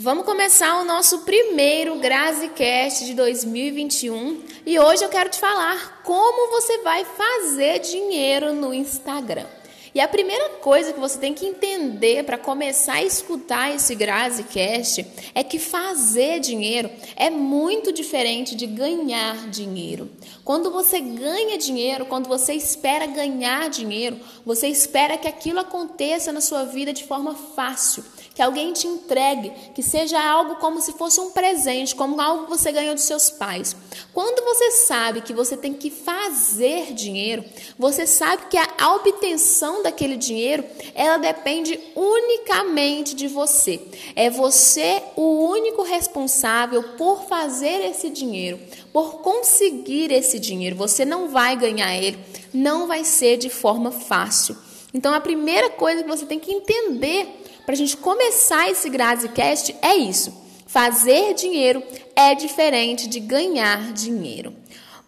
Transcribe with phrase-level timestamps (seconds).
[0.00, 6.52] Vamos começar o nosso primeiro GraziCast de 2021 e hoje eu quero te falar como
[6.52, 9.57] você vai fazer dinheiro no Instagram.
[9.94, 15.06] E a primeira coisa que você tem que entender para começar a escutar esse GraziCast
[15.34, 20.10] é que fazer dinheiro é muito diferente de ganhar dinheiro.
[20.44, 26.40] Quando você ganha dinheiro, quando você espera ganhar dinheiro, você espera que aquilo aconteça na
[26.40, 28.04] sua vida de forma fácil
[28.38, 32.50] que alguém te entregue, que seja algo como se fosse um presente, como algo que
[32.50, 33.74] você ganhou dos seus pais.
[34.12, 37.44] Quando você sabe que você tem que fazer dinheiro,
[37.78, 43.80] você sabe que a obtenção daquele dinheiro, ela depende unicamente de você.
[44.16, 48.58] É você o único responsável por fazer esse dinheiro,
[48.92, 50.76] por conseguir esse dinheiro.
[50.76, 52.18] Você não vai ganhar ele,
[52.52, 54.56] não vai ser de forma fácil.
[54.92, 57.26] Então a primeira coisa que você tem que entender
[57.64, 60.47] para a gente começar esse GraziCast é isso.
[60.68, 61.82] Fazer dinheiro
[62.14, 64.54] é diferente de ganhar dinheiro.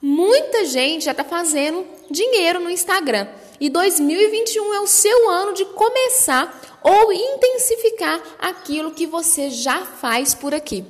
[0.00, 3.28] Muita gente já está fazendo dinheiro no Instagram.
[3.61, 10.34] E 2021 é o seu ano de começar ou intensificar aquilo que você já faz
[10.34, 10.83] por aqui.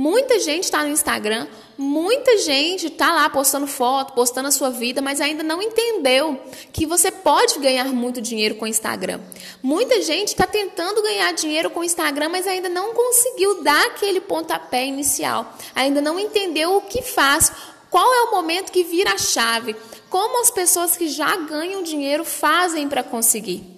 [0.00, 5.02] Muita gente está no Instagram, muita gente está lá postando foto, postando a sua vida,
[5.02, 6.40] mas ainda não entendeu
[6.72, 9.18] que você pode ganhar muito dinheiro com o Instagram.
[9.60, 14.20] Muita gente está tentando ganhar dinheiro com o Instagram, mas ainda não conseguiu dar aquele
[14.20, 17.50] pontapé inicial, ainda não entendeu o que faz,
[17.90, 19.74] qual é o momento que vira a chave,
[20.08, 23.77] como as pessoas que já ganham dinheiro fazem para conseguir.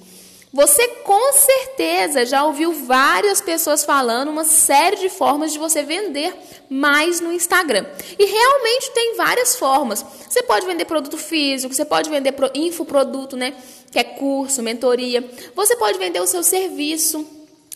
[0.52, 6.34] Você com certeza já ouviu várias pessoas falando uma série de formas de você vender
[6.68, 7.86] mais no Instagram.
[8.18, 10.04] E realmente tem várias formas.
[10.28, 13.54] Você pode vender produto físico, você pode vender infoproduto, né?
[13.92, 15.24] Que é curso, mentoria.
[15.54, 17.24] Você pode vender o seu serviço.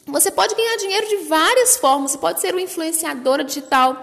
[0.09, 2.11] Você pode ganhar dinheiro de várias formas.
[2.11, 3.97] Você pode ser uma influenciadora digital.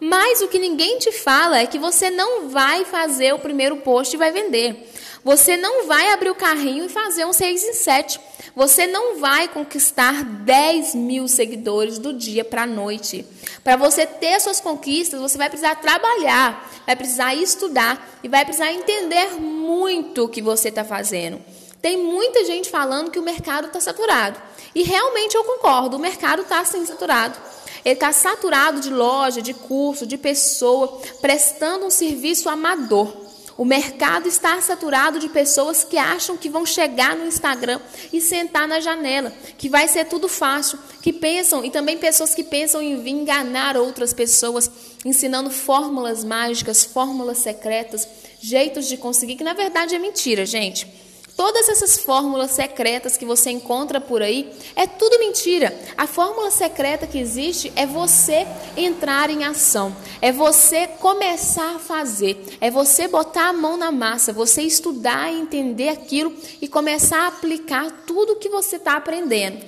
[0.00, 4.14] Mas o que ninguém te fala é que você não vai fazer o primeiro post
[4.14, 4.90] e vai vender.
[5.24, 8.20] Você não vai abrir o carrinho e fazer um 6 em 7.
[8.54, 13.26] Você não vai conquistar 10 mil seguidores do dia para a noite.
[13.64, 18.70] Para você ter suas conquistas, você vai precisar trabalhar, vai precisar estudar e vai precisar
[18.70, 21.40] entender muito o que você está fazendo.
[21.80, 24.40] Tem muita gente falando que o mercado está saturado.
[24.74, 27.38] E realmente eu concordo, o mercado está sim saturado.
[27.82, 33.23] Ele está saturado de loja, de curso, de pessoa prestando um serviço amador.
[33.56, 37.80] O mercado está saturado de pessoas que acham que vão chegar no Instagram
[38.12, 42.42] e sentar na janela, que vai ser tudo fácil, que pensam, e também pessoas que
[42.42, 44.68] pensam em enganar outras pessoas,
[45.04, 48.08] ensinando fórmulas mágicas, fórmulas secretas,
[48.40, 51.03] jeitos de conseguir, que na verdade é mentira, gente.
[51.36, 55.76] Todas essas fórmulas secretas que você encontra por aí é tudo mentira.
[55.96, 58.46] A fórmula secreta que existe é você
[58.76, 64.32] entrar em ação, é você começar a fazer, é você botar a mão na massa,
[64.32, 69.58] você estudar e entender aquilo e começar a aplicar tudo que você está aprendendo.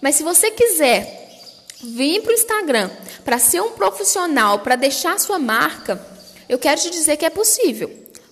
[0.00, 1.28] Mas se você quiser
[1.82, 2.88] vir para o Instagram
[3.24, 6.00] para ser um profissional, para deixar sua marca,
[6.48, 7.90] eu quero te dizer que é possível.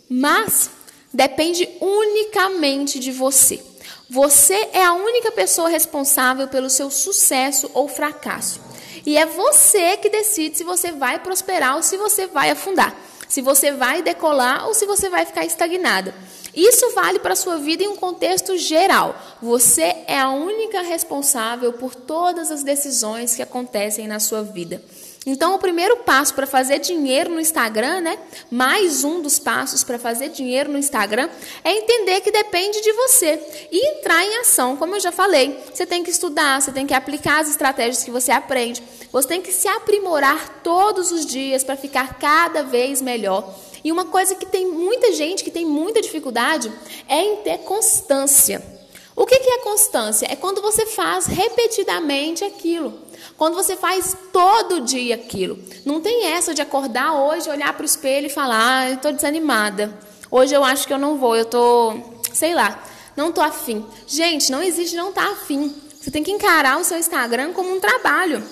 [0.09, 0.71] Mas
[1.15, 3.63] depende unicamente de você.
[4.11, 8.61] Você é a única pessoa responsável pelo seu sucesso ou fracasso.
[9.07, 12.95] E é você que decide se você vai prosperar ou se você vai afundar,
[13.29, 16.15] se você vai decolar ou se você vai ficar estagnada.
[16.55, 19.17] Isso vale para a sua vida em um contexto geral.
[19.43, 24.83] Você é a única responsável por todas as decisões que acontecem na sua vida.
[25.27, 28.19] Então, o primeiro passo para fazer dinheiro no Instagram, né?
[28.51, 31.31] Mais um dos passos para fazer dinheiro no Instagram
[31.63, 33.41] é entender que depende de você
[33.73, 35.59] e entrar em ação, como eu já falei.
[35.73, 38.83] Você tem que estudar, você tem que aplicar as estratégias que você aprende.
[39.11, 43.55] Você tem que se aprimorar todos os dias para ficar cada vez melhor.
[43.83, 46.71] E uma coisa que tem muita gente que tem muita dificuldade
[47.09, 48.74] é em ter constância.
[49.17, 50.27] O que é constância?
[50.31, 53.01] É quando você faz repetidamente aquilo.
[53.37, 55.59] Quando você faz todo dia aquilo.
[55.85, 59.97] Não tem essa de acordar hoje, olhar para o espelho e falar: ah, estou desanimada.
[60.31, 62.83] Hoje eu acho que eu não vou, eu estou, sei lá,
[63.17, 63.87] não estou afim.
[64.07, 65.75] Gente, não existe não estar tá afim.
[66.01, 68.43] Você tem que encarar o seu Instagram como um trabalho.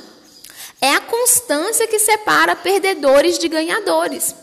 [0.81, 4.35] É a constância que separa perdedores de ganhadores.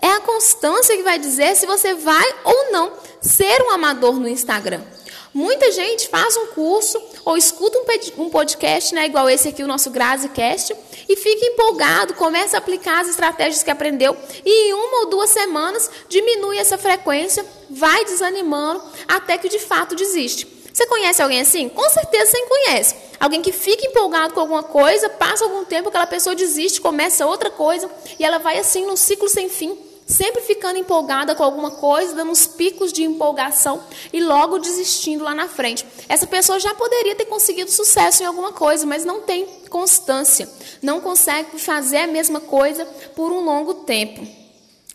[0.00, 4.28] É a constância que vai dizer se você vai ou não ser um amador no
[4.28, 4.82] Instagram.
[5.34, 7.78] Muita gente faz um curso ou escuta
[8.16, 10.74] um podcast, né, igual esse aqui, o nosso GraziCast,
[11.08, 15.30] e fica empolgado, começa a aplicar as estratégias que aprendeu e em uma ou duas
[15.30, 20.46] semanas diminui essa frequência, vai desanimando até que de fato desiste.
[20.72, 21.68] Você conhece alguém assim?
[21.68, 22.94] Com certeza você conhece.
[23.18, 27.50] Alguém que fica empolgado com alguma coisa, passa algum tempo, aquela pessoa desiste, começa outra
[27.50, 29.76] coisa e ela vai assim num ciclo sem fim,
[30.08, 35.34] sempre ficando empolgada com alguma coisa, dando uns picos de empolgação e logo desistindo lá
[35.34, 35.86] na frente.
[36.08, 40.48] Essa pessoa já poderia ter conseguido sucesso em alguma coisa, mas não tem constância,
[40.80, 44.26] não consegue fazer a mesma coisa por um longo tempo.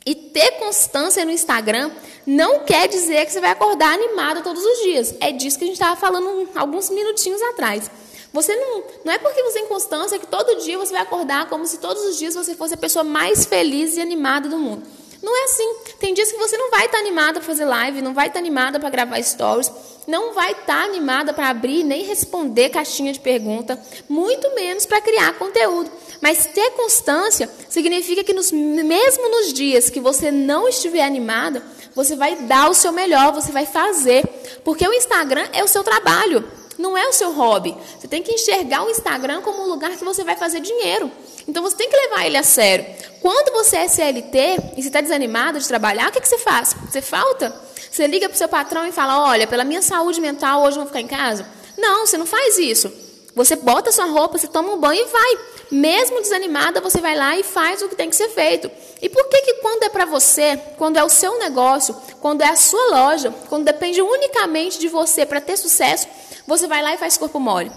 [0.05, 1.91] E ter constância no Instagram
[2.25, 5.15] não quer dizer que você vai acordar animada todos os dias.
[5.21, 7.89] É disso que a gente estava falando alguns minutinhos atrás.
[8.33, 11.67] Você não, não é porque você tem constância que todo dia você vai acordar como
[11.67, 14.83] se todos os dias você fosse a pessoa mais feliz e animada do mundo.
[15.23, 15.75] Não é assim.
[15.99, 18.77] Tem dias que você não vai estar animada para fazer live, não vai estar animada
[18.77, 19.71] para gravar stories,
[20.05, 23.79] não vai estar animada para abrir nem responder caixinha de pergunta,
[24.09, 25.89] muito menos para criar conteúdo.
[26.19, 31.63] Mas ter constância significa que nos, mesmo nos dias que você não estiver animada,
[31.95, 34.23] você vai dar o seu melhor, você vai fazer.
[34.63, 36.43] Porque o Instagram é o seu trabalho,
[36.77, 37.75] não é o seu hobby.
[37.99, 41.11] Você tem que enxergar o Instagram como um lugar que você vai fazer dinheiro.
[41.47, 42.85] Então você tem que levar ele a sério.
[43.21, 46.75] Quando você é CLT e você está desanimado de trabalhar, o que, que você faz?
[46.89, 47.55] Você falta?
[47.91, 50.81] Você liga para o seu patrão e fala: Olha, pela minha saúde mental, hoje eu
[50.81, 51.45] vou ficar em casa?
[51.77, 52.91] Não, você não faz isso.
[53.35, 55.39] Você bota sua roupa, você toma um banho e vai.
[55.71, 58.69] Mesmo desanimada, você vai lá e faz o que tem que ser feito.
[59.01, 62.47] E por que, que quando é para você, quando é o seu negócio, quando é
[62.47, 66.07] a sua loja, quando depende unicamente de você para ter sucesso,
[66.47, 67.71] você vai lá e faz corpo mole?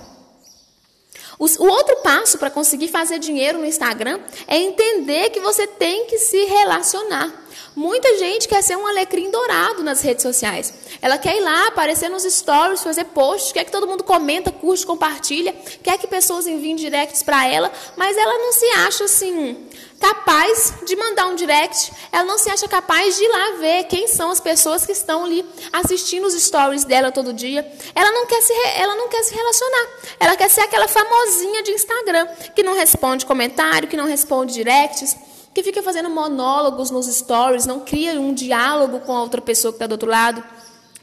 [1.39, 6.19] O outro passo para conseguir fazer dinheiro no Instagram é entender que você tem que
[6.19, 7.46] se relacionar.
[7.75, 10.73] Muita gente quer ser um alecrim dourado nas redes sociais.
[11.03, 14.87] Ela quer ir lá, aparecer nos stories, fazer posts, quer que todo mundo comenta, curte,
[14.87, 19.67] compartilha, quer que pessoas enviem directs para ela, mas ela não se acha assim
[20.01, 24.07] capaz de mandar um direct, ela não se acha capaz de ir lá ver quem
[24.09, 27.67] são as pessoas que estão ali assistindo os stories dela todo dia.
[27.95, 29.89] Ela não quer se, ela não quer se relacionar.
[30.21, 35.17] Ela quer ser aquela famosinha de Instagram que não responde comentário, que não responde directs,
[35.57, 39.77] que fica fazendo monólogos nos stories, não cria um diálogo com a outra pessoa que
[39.77, 40.45] está do outro lado.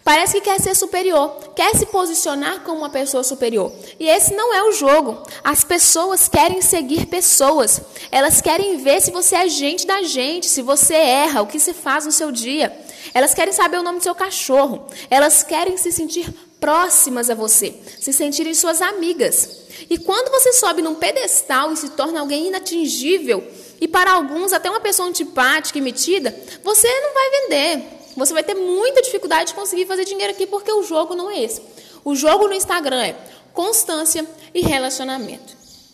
[0.04, 3.72] Parece que quer ser superior, quer se posicionar como uma pessoa superior.
[4.00, 5.24] E esse não é o jogo.
[5.44, 7.82] As pessoas querem seguir pessoas.
[8.12, 11.74] Elas querem ver se você é gente da gente, se você erra, o que se
[11.74, 12.72] faz no seu dia.
[13.12, 14.86] Elas querem saber o nome do seu cachorro.
[15.10, 19.64] Elas querem se sentir próximas a você, se sentirem suas amigas.
[19.90, 23.44] E quando você sobe num pedestal e se torna alguém inatingível,
[23.80, 27.84] e para alguns até uma pessoa antipática e metida, você não vai vender.
[28.16, 31.42] Você vai ter muita dificuldade de conseguir fazer dinheiro aqui porque o jogo não é
[31.42, 31.62] esse.
[32.04, 33.16] O jogo no Instagram é
[33.54, 35.63] constância e relacionamento.